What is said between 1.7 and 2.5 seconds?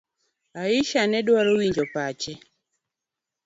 pache.